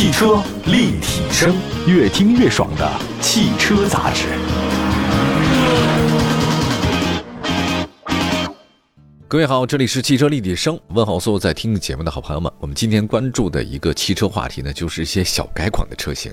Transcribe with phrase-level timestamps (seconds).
[0.00, 1.54] 汽车立体声，
[1.86, 4.28] 越听越爽的汽车杂志。
[9.28, 12.50] 各位好，这里是汽车立体声，问候所有在听节目的好朋友们。
[12.60, 16.32] 我们今天关注的一个汽车话题呢，就是一些小改款的车型。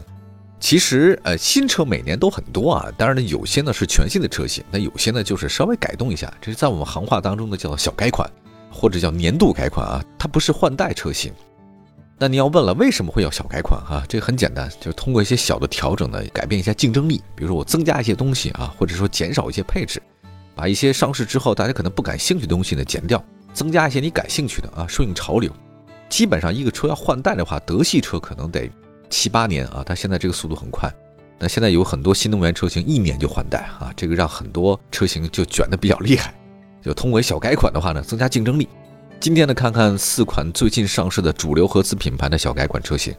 [0.61, 8.31] 其实，呃，新车每年都很多啊，当然呢，有些呢是全新的车型，那有些呢就是稍微改动一下，这是在我们行话当中呢叫做小改款，
[8.71, 11.33] 或者叫年度改款啊，它不是换代车型。
[12.19, 14.03] 那你要问了，为什么会要小改款啊？
[14.09, 17.21] 这个很简单，就是通过一些小的调整呢，改变一下竞争力。
[17.35, 20.01] 比如说我增加一些东西啊，或者说减少一些配置，
[20.55, 25.51] 把一些上市之后大家可能不感兴趣的东西呢减掉，增加一些你感兴趣的啊，顺应潮流。
[26.09, 28.67] 基本上一个车要换代的话，德系车可能得
[29.11, 30.91] 七八年啊，它现在这个速度很快。
[31.37, 36.33] 那现在有很多新能源车型一年就换代啊，这个让很多车型就卷得比较厉害。
[36.81, 38.67] 就通过小改款的话呢，增加竞争力。
[39.19, 43.15] 今天呢，看看四款最近上市的主流合资品牌的小改款车型，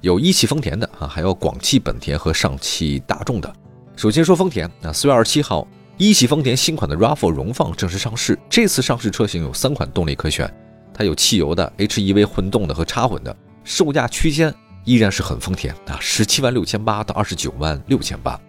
[0.00, 3.52] 有一汽丰田的啊，还有广汽本田和上汽大众的。
[3.96, 8.38] 首先说丰田，那四月二十七号，一汽丰田新款的 RAV4 荣放正式上市。
[8.48, 10.50] 这次上市车型有三款动力可选，
[10.94, 14.54] 它有汽油的、HEV 混动的和插混的，售价区间
[14.84, 18.40] 依然是很丰田啊，十七万六千八到二十九万六千八。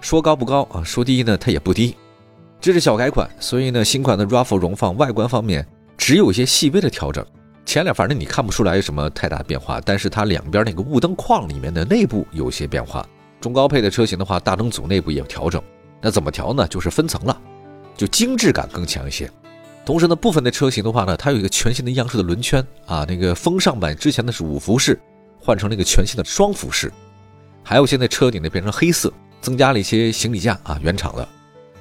[0.00, 1.94] 说高不高啊，说低呢它也不低。
[2.60, 5.64] 这是小改款，所以呢，新款的 RAV4 荣放外观方面。
[5.98, 7.22] 只有一些细微的调整，
[7.66, 13.06] 前脸反正你看不出来有什么太大的变化，但是它两边那个雾灯框里面的内部有些变化。
[13.40, 15.62] 中高配的车型的话，大灯组内部也有调整。
[16.00, 16.66] 那怎么调呢？
[16.68, 17.38] 就是分层了，
[17.96, 19.30] 就精致感更强一些。
[19.84, 24.98] 同时呢，部分的车型的话呢，它有一个全新的样式的轮圈啊，那个风尚版之前的是五辐式，
[25.40, 26.92] 换成了一个全新的双辐式。
[27.62, 31.28] 还有现在车顶呢变成黑色，增加了一些行李架啊，原厂的。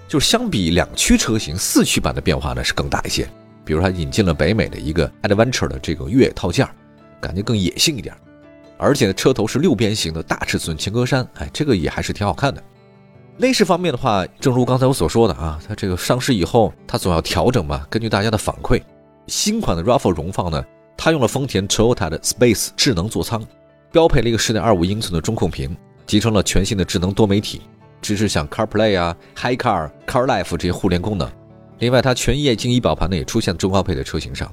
[0.08, 3.30] 就是相比两驱车型，四驱版的变化呢是更大一些。
[3.68, 6.66] 比如它引进了北美的一个 Adventure 的这个越野套件，
[7.20, 8.16] 感觉更野性一点，
[8.78, 12.64] 而且车头是六边形的大尺寸前格栅，哎，这个也还是挺好看的。
[13.36, 17.86] 内饰方面的话，正如刚才我所说的啊，它这个上市以后它总要调整嘛。
[17.90, 18.81] 根据大家的反馈，
[19.28, 20.64] 新款的 RAV4 荣放呢，
[20.96, 23.46] 它用了丰田 Toyota 的 Space 智能座舱，
[23.91, 25.75] 标配了一个10.25英寸的中控屏，
[26.06, 27.62] 集成了全新的智能多媒体，
[28.02, 31.30] 支持像 CarPlay 啊、HiCar、CarLife 这些互联功能。
[31.80, 34.52] 另外，它全液晶仪表盘呢也出现在中高配的车型上。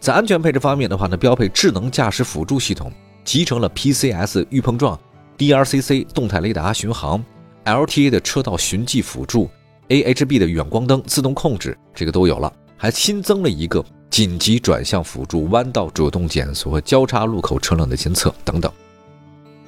[0.00, 2.90] 在安全配置方面的话呢，标配智能驾驶辅助系统，
[3.24, 4.98] 集成了 PCS 预碰撞、
[5.36, 7.22] DRCC 动态雷达巡航、
[7.64, 9.50] LTA 的车道循迹辅助、
[9.88, 12.52] AHB 的远光灯自动控制，这个都有了。
[12.76, 18.72] 还新增了一个紧急转向辅助、弯道主动减速和交叉路口车辆的监测等等。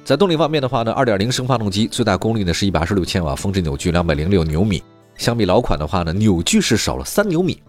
[0.05, 4.81] 在动力方面的话呢，2.0升发动机最大功率呢是一百二十六千瓦，峰值扭矩两百零六牛米。
[5.17, 7.61] 相比老款的话呢，扭矩是少了三牛米，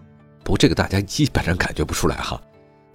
[0.43, 2.41] 不过这个大家基本上感觉不出来哈。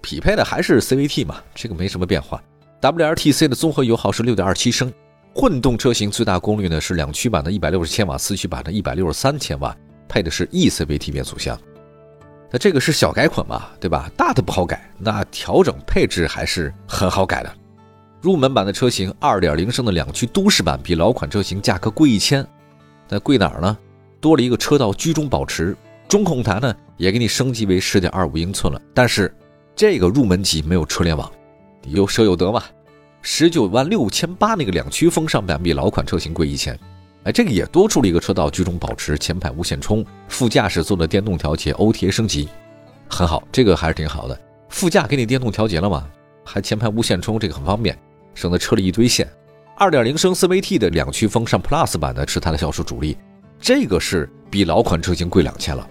[0.01, 2.41] 匹配的还是 CVT 嘛，这个没什么变化。
[2.81, 4.91] WLTC 的综合油耗是六点二七升，
[5.33, 9.75] 混动车型最大功率呢是两驱版的一百六十千瓦，四驱版的一百六十三千瓦，
[10.07, 11.59] 配的是 eCVT 变速箱。
[12.51, 14.09] 那这个是小改款嘛，对吧？
[14.17, 17.53] 大的不好改，那调整配置还是很好改的。
[18.21, 22.45] 入门版的车型二点零升的两驱都市版比老款车型价格贵一千，
[23.07, 23.77] 那贵哪儿呢？
[24.19, 25.75] 多了一个车道居中保持，
[26.07, 28.81] 中控台呢也给你升级为十点二五英寸了。
[28.93, 29.33] 但是
[29.75, 31.31] 这个入门级没有车联网，
[31.87, 32.63] 有舍有得嘛。
[33.21, 36.77] 十九万六千八那个两驱风尚版比老款车型贵一千，
[37.23, 42.47] 哎，这个也多出了一个车道居中保持、前排无线充、副驾驶座的电动调节、OTA 升级，
[43.09, 44.39] 很好，这个还是挺好的。
[44.69, 46.07] 副驾给你电动调节了嘛，
[46.45, 47.97] 还前排无线充，这个很方便，
[48.33, 49.27] 省得车里一堆线。
[49.77, 53.17] 二点零升 CVT 的两驱风尚 Plus 版呢是它的销售主力。
[53.61, 55.87] 这个是比老款车型贵两千了，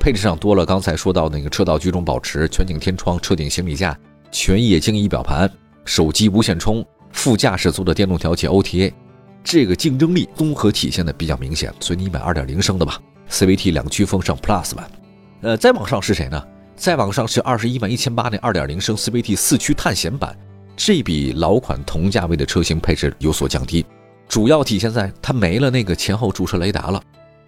[0.00, 3.96] 配置上多了刚才说到那个车道居中保持、全景天窗、车顶行李架、
[4.30, 5.50] 全液晶仪表盘、
[5.84, 8.92] 手机无线充、副驾驶座的电动调节 OTA，
[9.44, 12.98] 这个竞争力综合体现的比较明显，所以你买二点零升的吧
[13.30, 14.90] ，CVT 两驱风尚 Plus 版。
[15.42, 16.42] 呃，再往上是谁呢？
[16.74, 20.36] 再往上是二十一万一千八那二点零升 CVT 四驱探险版，
[20.74, 23.84] 这比老款同价位的车型配置有所降低。
[24.32, 27.02] 主要体现在它没了那个前后驻车雷达了，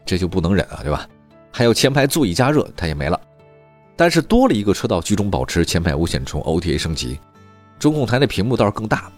[0.04, 1.08] 这就不能忍啊，对吧？
[1.50, 3.19] 还有前排座椅加热，它也没了，
[3.96, 7.19] 但是多了一个车道居中保持、前排无线充、OTA 升级，
[7.78, 9.10] 中控台那屏幕倒是更大，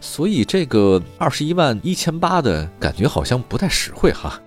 [0.00, 4.42] 所以这个二十一万一千八的感觉好像不太实惠哈。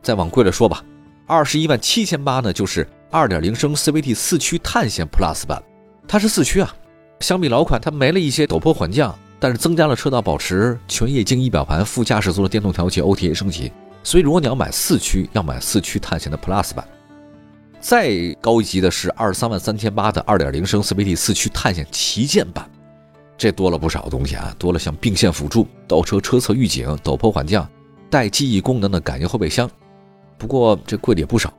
[0.00, 0.84] 再往贵了说吧，
[1.26, 5.60] 二十一万七千八呢，就是二点零升 CVT 四驱探险 Plus 版，
[6.06, 6.72] 它是四驱啊，
[7.18, 9.12] 相比老款它没了一些陡坡缓降。
[9.42, 13.72] 但是增加了车道保持、全液晶仪表盘、副驾驶座的电动调节、OTA 升级，
[14.04, 16.86] 所以如果你要买四驱，要买四驱探险的 Plus 版。
[17.80, 22.70] 再高级的是二十三万三千八的二点零升 CVT 四驱探险旗舰版，
[23.36, 27.68] 这多了不少东西啊，多了像并线辅助、倒车车侧预警、陡坡缓降、
[28.08, 29.68] 带记忆功能的感应后备箱。
[30.38, 31.52] 不过这贵的也不少。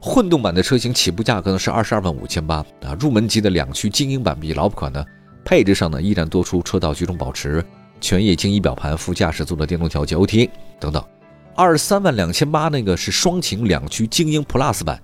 [0.00, 5.04] 混动版的车型起步价格呢是二十二万五千八啊，入门级的两驱精英版比老款呢，
[5.48, 7.64] 配置上呢依然多出车道居中保持、
[8.02, 11.02] 全液晶仪表盘、副驾驶座的电动调节 OTA 等等。
[11.56, 15.02] 二十三万两千八那个是双擎两驱精英 Plus 版，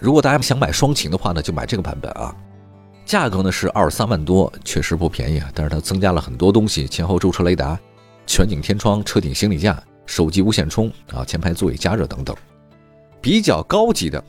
[0.00, 2.34] 如果大家想买双擎的话呢，就买这个版本啊。
[3.04, 5.48] 价格呢是二十三万多，确实不便宜啊。
[5.54, 7.78] 但是它增加了很多东西，前后驻车雷达、
[8.26, 12.34] 全景天窗、车顶行李架、手机无线充啊、前排座椅加热等等。
[13.20, 14.20] 比较高级的，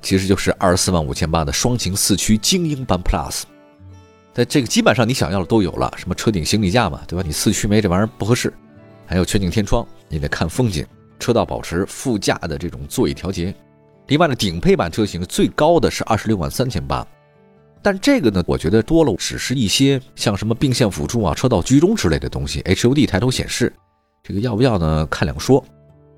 [0.00, 3.42] 其实就是二十四万五千八的双擎四驱精英版 Plus。
[4.34, 7.22] 在这个基本上你想要的都有了，什么车顶行李架嘛，对吧？
[7.26, 8.52] 你四驱没这玩意儿不合适。
[9.04, 10.86] 还有全景天窗，你得看风景。
[11.18, 13.54] 车道保持、副驾的这种座椅调节，
[14.08, 17.06] 另外呢，顶配版车型最高的是二十六万三千八，
[17.80, 23.72] 但这个呢，我觉得多了只是一些像什么并线辅助啊、车道居中之类的东西，HUD 抬头显示，
[24.20, 25.06] 这个要不要呢？
[25.06, 25.64] 看两说。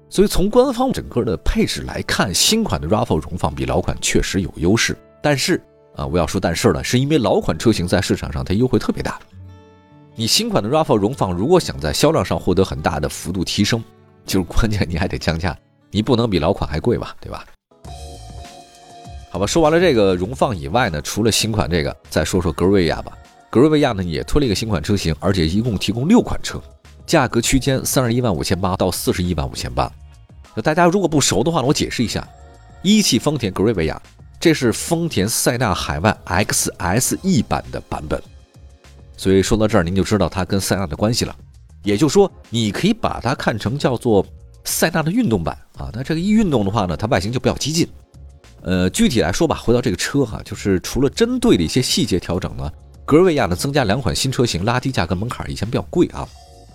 [0.09, 5.61] 所以从官方整个的配置来看，新款的 RAV4 荣放比老款确实有优势，但是
[5.97, 9.19] 啊，我要说但是了，是因为老款车型在市场上它优惠特别大，
[10.15, 13.83] 你新款的 RAV4 荣放如果想在销量上获得很大的幅度提升。
[14.27, 15.55] 就是关键，你还得降价，
[15.91, 17.45] 你不能比老款还贵吧，对吧？
[19.31, 23.13] 好吧，说完了这个荣放以外呢，除了新款这个，再说说格瑞维亚吧。
[23.51, 26.59] 格瑞维亚呢也推了一个新款车型，而且一共提供六款车，
[27.05, 29.93] 价格区间三十一万五千八到四十一万五千八。
[30.55, 32.27] 那大家如果不熟的话呢，我解释一下：
[32.81, 34.01] 一汽丰田格瑞维亚，
[34.45, 38.23] 这是丰田塞纳海外 XSE 版的版本。
[39.17, 41.35] 所以说到这儿，您就知道它跟塞纳的关系了。
[41.83, 44.23] 也就是说，你可以把它看成叫做
[44.67, 45.89] 塞纳的运动版啊。
[45.95, 47.89] 那这个一运动的话呢，它外形就比较激进。
[48.61, 52.71] 呃，具体来说吧，回到这个车哈，就是除了针对的一些细节调整呢，
[53.07, 56.29] 格瑞亚呢增加两款新车型，拉低价格门槛，以前比较贵啊。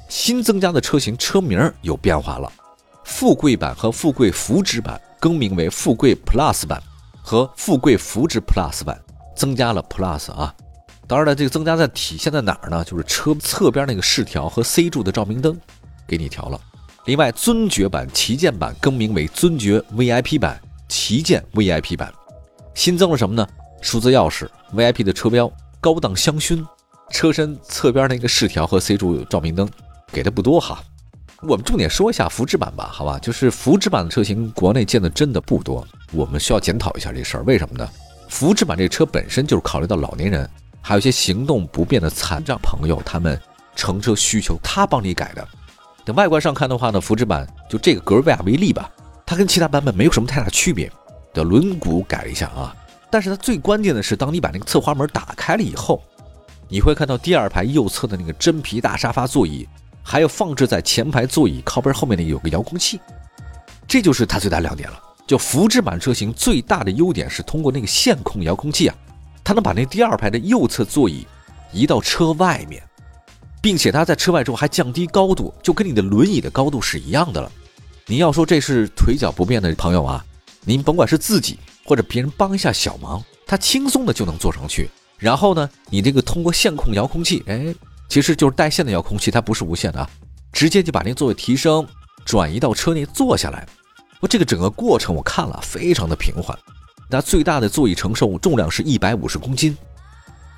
[0.07, 2.51] 新增加的车型车名有变化了，
[3.03, 6.81] 富贵版和富贵福祉版更名为富贵 Plus 版
[7.21, 8.99] 和富贵福祉 Plus 版，
[9.35, 10.53] 增加了 Plus 啊。
[11.07, 12.83] 当然了，这个增加在体现在哪儿呢？
[12.83, 15.59] 就是车侧边那个饰条和 C 柱的照明灯，
[16.07, 16.59] 给你调了。
[17.05, 22.13] 另外，尊爵版、旗舰版更名为尊爵 VIP 版、旗舰 VIP 版，
[22.75, 23.47] 新增了什么呢？
[23.81, 25.51] 数字钥匙、VIP 的车标、
[25.81, 26.63] 高档香薰、
[27.09, 29.67] 车身侧边那个饰条和 C 柱照明灯，
[30.11, 30.83] 给的不多哈。
[31.41, 33.17] 我们重点说一下福祉版吧，好吧？
[33.17, 37.43] 就是福祉版的车型，国内见的真的不多，我们需要检讨一下这事儿。
[37.43, 37.89] 为什么呢？
[38.27, 40.49] 福祉版这车本身就是考虑到老年人。
[40.81, 43.39] 还有一些行动不便的残障朋友，他们
[43.75, 45.47] 乘车需求，他帮你改的。
[46.05, 48.89] 等外观上看的话呢，福祉版就这个格瑞维亚为例吧，
[49.25, 50.89] 它跟其他版本没有什么太大区别。
[51.33, 52.75] 的轮毂改了一下啊，
[53.11, 56.01] 但是它最关键的是，当你把那个侧滑门打开了以后，
[56.67, 59.67] 你会看到第二排右侧的那个真皮大沙发座椅，
[60.01, 62.99] 还有放置在前排座椅靠背后面的有个遥控器，
[63.87, 64.99] 这就是它最大亮点了。
[65.29, 68.95] 就福祉版车型最大的优点是通过那个线控遥控器啊。
[69.43, 71.23] 它能把那第二排的右侧座椅
[71.71, 72.81] 移到车外面，
[73.61, 77.51] 并且它在车外之后还降低高度，就跟你的轮椅的高度是一样的了。
[78.07, 80.25] 您要说这是腿脚不便的朋友啊，
[80.65, 84.89] 您甭管是自己或者别人帮一下小忙，他轻松的就能坐上去。
[85.19, 87.71] 然后呢，你这个通过线控遥控器，哎，
[88.07, 90.09] 其实就是带线的遥控器，它不是无线的啊，
[90.51, 91.87] 直接就把那座位提升
[92.25, 93.67] 转移到车内坐下来。
[94.19, 96.57] 我这个整个过程我看了，非常的平缓。
[97.09, 99.75] 那最大的座椅承受重量是一百五十公斤，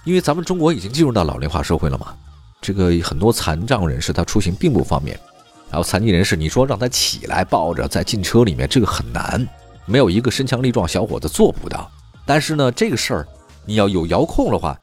[0.03, 2.13] 因为咱们中国已经进入到老龄化社会了嘛，
[2.59, 5.17] 这个很多残障人士他出行并不方便，
[5.69, 9.47] 然后残疾人士你说让他起来抱着再进车里面，这个很难，
[9.85, 11.89] 没有一个身强力壮小伙子做不到。
[12.25, 13.27] 但是呢，这个事儿
[13.65, 14.77] 你要有遥控的话，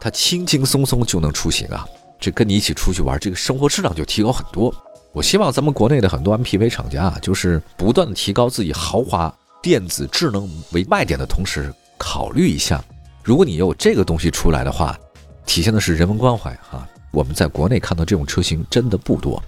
[0.00, 1.86] 他轻轻松松就能出行啊，
[2.18, 4.74] 这跟你一起出去玩，这个生活质量就提高很多。
[5.12, 9.32] 我希望咱们国内的很多 MPV 厂家啊，就是不断的提高自己豪华。
[9.62, 12.82] 电子智能为卖点的同时，考虑一下，
[13.22, 14.98] 如果你有这个东西出来的话，
[15.46, 16.84] 体现的是人文关怀哈。
[17.12, 19.40] 我们在国内看到这种车型真的不多。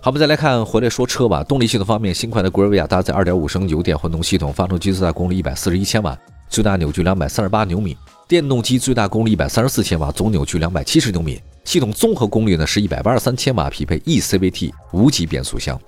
[0.00, 1.42] 好，我们再来看回来说车吧。
[1.42, 6.16] 动力系统方面，新款的格瑞维亚搭载2.5升油电混动系统，发动机最大功率141千瓦，
[6.48, 7.96] 最大扭矩238牛米；
[8.28, 11.40] 电动机最大功率134千瓦，总扭矩270牛米。
[11.64, 15.80] 系统综合功率呢是183千瓦，匹配 eCVT 无级变速箱。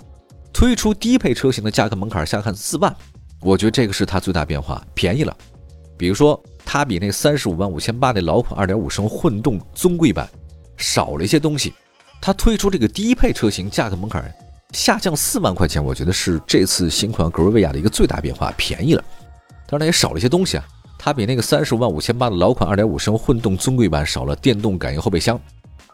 [0.51, 2.93] 推出低配车型的价格门槛下看四万。
[3.39, 5.35] 我觉得这个是它最大变化，便宜了。
[5.95, 10.27] 比如说，它比那三十五万五千八那老款二点五升混动尊贵版
[10.75, 11.73] 少了一些东西。
[12.19, 14.33] 它推出这个低配车型，价格门槛
[14.73, 19.03] 下降四万块钱，我觉得是这次新款格瑞维亚的一个最大变化，便宜了。
[19.67, 20.65] 当然也少了一些东西啊，
[20.97, 25.39] 它比那个三十五万五千八的老款二点五升混动尊贵版少了电动感应后备箱，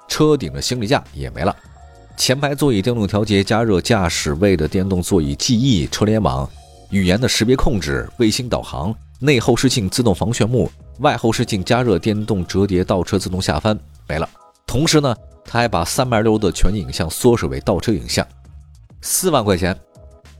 [0.07, 1.55] 车顶的行李架也没了，
[2.15, 6.49] 前排座椅电动调节、加热、驾驶位的电动座椅记忆、车联网、
[6.91, 14.29] 语言的识别控制、卫星导航、内后视镜自动防眩目、外后视镜加热、电动折叠倒车自动下翻没了。
[14.67, 18.25] 同时呢，他还把三百六的全景影像缩水为倒车影像。
[19.01, 19.75] 四万块钱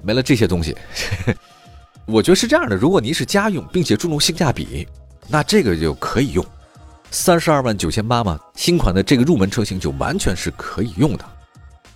[0.02, 0.76] 没了这些东西，
[2.06, 4.88] 我觉得是这样的：如果您是家用，并且注重性价比，
[5.28, 6.46] 那这个就可以用。
[7.14, 11.24] 三十二万九千八嘛，新款的这个入门车型就完全是可以用的，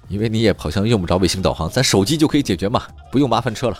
[0.09, 3.77] 因为你也好像用不着卫星导航，咱手机就可以解决嘛，不用麻烦车了。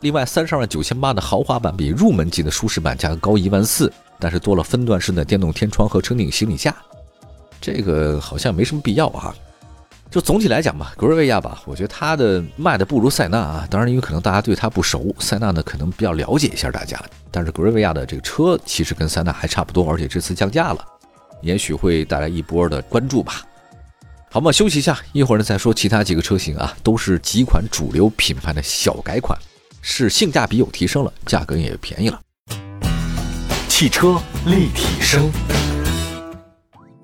[0.00, 6.74] 另外，三十二万九千八的豪华版比入门级的舒适版价格高一万四，但是多了分段式的电动天窗和车顶行李架，
[7.60, 9.34] 这个好像没什么必要啊。
[10.10, 13.66] 就总体来讲吧，格瑞维亚吧，我觉得它的卖的不如塞纳啊。
[13.70, 17.00] 当然，因为可能大家对它不熟，塞纳呢可能比较了解一下大家。
[17.30, 20.84] 但是格瑞维亚的这个车其实跟塞纳还差不多，而且这次降价了，
[21.42, 23.40] 也许会带来一波的关注吧。
[24.32, 29.38] 好嘛，休息一下，一会儿呢再说其他几个车型啊，都是几款主流品牌的小改款，
[29.80, 32.20] 是性价比有提升了，价格也便宜了。
[33.68, 35.30] 汽车立体声。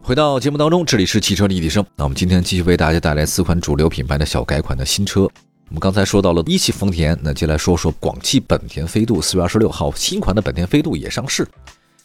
[0.07, 1.85] 回到节目当中，这里是汽车立体声。
[1.97, 5.23] 那我们今天继续为大家带来四款主流品牌的小改款的新车。
[5.23, 9.21] 我们刚才说到了一汽丰田，那接来说说广汽本田飞度。
[9.21, 11.45] 四月二十六号，新款的本田飞度也上市，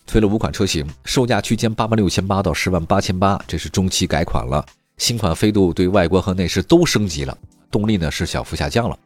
[0.07, 4.65] 推了五款车型，售价区间八万六千八到十万八千八，这是中期改款了。
[4.97, 7.37] 新款飞度对外观和内饰都升级了，
[7.69, 8.97] 动力呢是小幅下降了。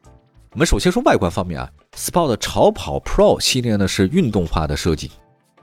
[0.53, 5.11] 我们首先说外观方面啊，Sport 潮跑 Pro 系列呢是运动化的设计，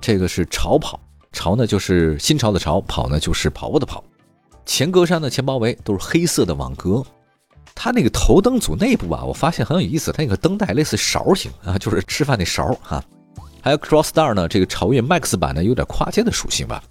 [0.02, 1.00] 这个是潮跑。
[1.32, 4.04] 潮呢就是新潮的潮，跑呢就是跑步的跑。
[4.64, 7.04] 前格栅的前包围都是黑色的网格。
[7.74, 13.02] 它那个头灯组内部啊，我发现很有意思，它那个灯带类似勺形啊，就是吃饭那勺哈。
[13.62, 16.82] 还有 Crossstar 呢，这个潮越 Max 版呢有点跨界的属性吧。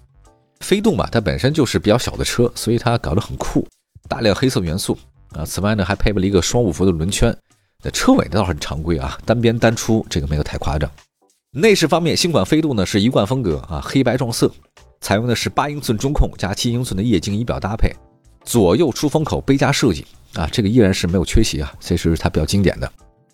[0.60, 3.66] 飞度嘛，它本身就是比较小的车，所以它搞得很酷，
[4.08, 4.98] 大量黑色元素
[5.32, 5.44] 啊。
[5.44, 7.34] 此外呢，还配备了一个双五辐的轮圈。
[7.82, 10.90] 那车尾倒是很常规啊，单边单出，这个没有太夸张。
[11.54, 14.50] 内饰方面，新款飞度呢是一贯风格啊，黑白撞色，
[15.02, 17.94] 采用的是八英寸中控加七英寸的液晶仪表搭配，
[18.42, 22.90] 左右出风口杯架设计啊，这个依然是没有缺席啊，这是它比较经典的。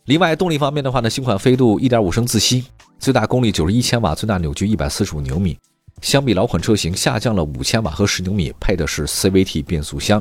[0.06, 2.64] 另外动力方面的话呢，新款飞度一点五升自吸，
[2.98, 5.56] 最大功率九十一千瓦，最大扭矩一百四十五牛米，
[6.02, 10.20] 相比老款车型下降了五千瓦和十牛米，配的是 CVT 变速箱。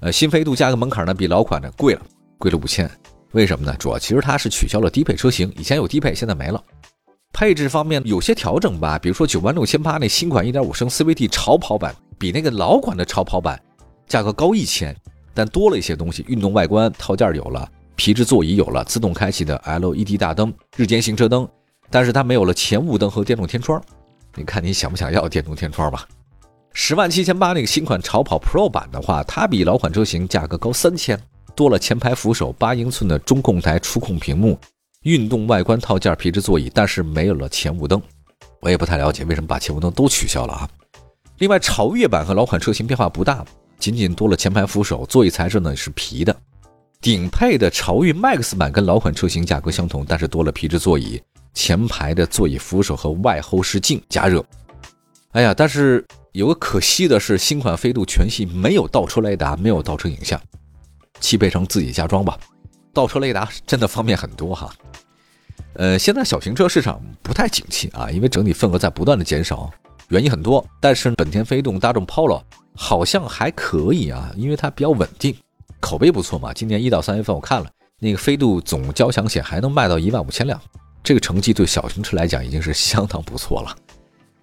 [0.00, 2.00] 呃，新飞度价格门槛呢比老款呢贵了，
[2.36, 2.90] 贵了五千，
[3.30, 3.72] 为什么呢？
[3.78, 6.60] 主要其实它是取消了低配车型，以前有低配，现在没了。
[7.36, 13.60] 配置方面有些调整吧，比如说九万六千八那新款一点五升 CVT 超跑版，比那个老款的超跑版
[14.06, 14.96] 价格高一千，
[15.34, 16.24] 但多了一些东西。
[16.28, 21.46] 运动外观套件有了，皮质座椅有了，自动开启的 LED 大灯、日间行车灯，
[21.90, 23.78] 但是它没有了前雾灯和电动天窗。
[24.34, 26.08] 你看你想不想要电动天窗吧？
[26.72, 31.20] 十万七千八那个新款超跑 Pro 版的话，它比老款车型价格高三千，
[31.54, 34.58] 多了前排扶手、八英寸的中控台触控屏幕。
[35.06, 38.02] 运动外观套件皮质座椅，但是没有了前雾灯，
[38.60, 40.68] 我也不太了解为什么把前雾灯都取消了啊。
[41.38, 43.44] 另外，潮越版和老款车型变化不大，
[43.78, 46.36] 仅仅多了前排扶手，座椅材质呢是皮的。
[47.00, 51.22] 顶配的潮越 Max 版跟老款车型价格相同，但是多了皮质座椅、
[51.54, 54.44] 前排的座椅扶手和外后视镜加热。
[55.30, 60.40] 哎呀，但是有个可惜的是，新款飞度全系没有倒车雷达，没有倒车影像，
[61.20, 62.36] 汽配城自己加装吧。
[62.96, 64.74] 倒车雷达真的方便很多哈。
[65.74, 69.70] 呃，现在小型车市场不太景气啊，因为整体份额在不断的减少，
[70.08, 70.66] 原因很多。
[70.80, 72.40] 但是本田飞度、大众 Polo
[72.74, 75.36] 好像还可以啊，因为它比较稳定，
[75.78, 76.54] 口碑不错嘛。
[76.54, 80.58] 今年一到三月份我看了，那个飞度总交强险还能卖到一万五千辆，
[81.04, 83.76] 这个成绩对小型车来讲已经是相当不错了。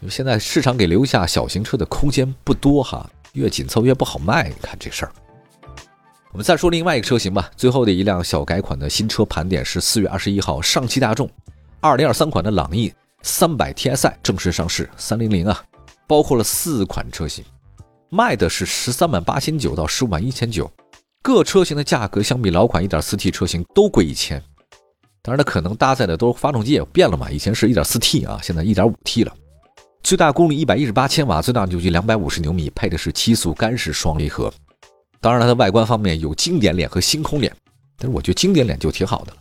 [0.01, 5.11] 因为现在市场给留下小型车的空间不多哈，越紧凑越不好卖，你看这事儿。
[6.33, 11.29] 我们再说另外一个车型吧，最后的一辆小改款的新车盘点是四月二十一号，上汽大众
[11.79, 15.63] 二零二三款的朗逸三百 TSI 正式上市，三零零啊，
[16.07, 17.45] 包括了四款车型，
[18.09, 20.67] 卖的是十三万八千九到十五万一千九，
[21.21, 24.41] 各车型的价格相比老款一点四 T 车型都贵一千，
[25.21, 29.31] 当然它可能搭载的都是发动机也变了嘛，以前是一点四 T 啊，现在一点五 T 了，
[30.01, 34.51] 最大功率一百一十八千瓦，最大扭矩两百五十牛米，配的是七速干式双离合。
[35.23, 37.55] 当然，它的外观方面有经典脸和星空脸，
[37.97, 39.37] 但是我觉得经典脸就挺好的了。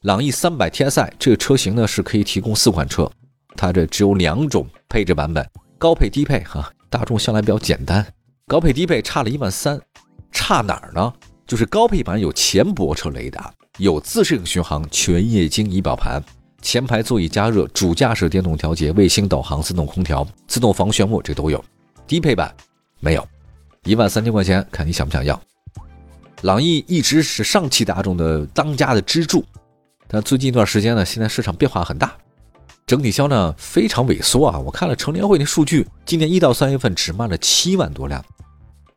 [0.00, 3.08] 朗逸三百 TSI 这个车型呢是可以提供四款车，
[3.54, 6.68] 它这只有两种配置版本，高配低配哈。
[6.88, 8.04] 大众向来比较简单，
[8.48, 9.80] 高配低配差了一万三，
[10.32, 11.12] 差哪儿呢？
[11.46, 16.20] 就是高配版有前泊车雷达，有自适应巡航、全液晶仪表盘、
[16.60, 21.64] 前排座椅加热、主驾驶电动调节、卫星导航、自动空调、自动防眩目，这都有。
[22.08, 22.52] 低配版
[22.98, 23.24] 没有。
[23.84, 25.40] 一万三千块钱，看你想不想要。
[26.42, 29.44] 朗逸一直是上汽大众的当家的支柱，
[30.06, 32.14] 但最近一段时间呢，现在市场变化很大，
[32.86, 34.58] 整体销量非常萎缩啊。
[34.58, 38.22] 我看了成联会的数据，今年一到三月份只卖了七万多辆。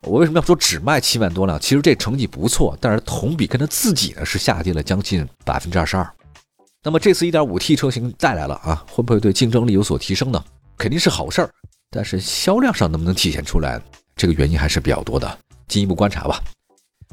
[0.02, 1.58] 我为什么要说只卖七万多辆？
[1.58, 6.06] 其实这成绩不错，但是同比跟它自己呢是下跌了将近百分之二十二。
[6.84, 10.44] 那么这次一点五 T 车型带来了啊，会不会对竞争力有所提升呢？
[10.78, 11.50] 肯定是好事儿，
[11.90, 13.82] 但是销量上能不能体现出来，
[14.16, 16.42] 这个原因还是比较多的，进一步观察吧。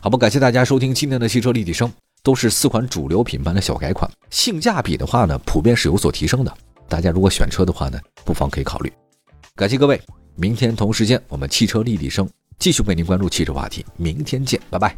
[0.00, 1.92] 好吧，感谢大家收听今天的汽车立体声，
[2.22, 6.56] 都是四款主流品牌的小改款，性价比的话呢，普遍是有所提升的。
[6.88, 8.92] 大家如果选车的话呢，不妨可以考虑。
[9.54, 10.00] 感谢各位，
[10.36, 12.28] 明天同时间我们汽车立体声
[12.58, 14.96] 继续为您关注汽车话题，明天见，拜拜。